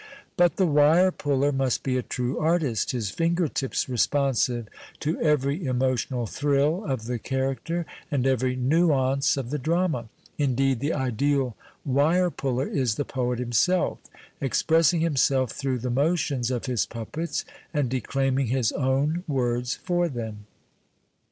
[0.35, 4.67] Piit the wire puller nuist be a true artist, his finger tips responsive
[4.99, 10.09] to every emotional tlirill of the character and every nuance of the drama;
[10.39, 13.99] iiuketl, the ideal wire puller is the poet himself,
[14.41, 20.47] exi^ressing himself through the motions of his puppets and declaiming his own words for them.